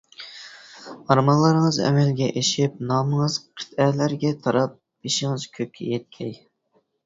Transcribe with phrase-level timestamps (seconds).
[1.09, 4.77] ئارمانلىرىڭىز ئەمەلگە ئېشىپ، نامىڭىز قىتئەلەرگە تاراپ،
[5.07, 6.39] بېشىڭىز كۆككە يەتكەي!